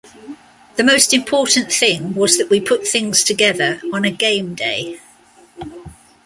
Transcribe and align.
The 0.77 0.83
most 0.83 1.13
important 1.13 1.71
thing 1.71 2.15
was 2.15 2.39
that 2.39 2.49
we 2.49 2.59
put 2.59 2.87
things 2.87 3.23
together 3.23 3.79
on 3.93 4.03
a 4.03 4.09
game 4.09 4.55
day. 4.55 4.99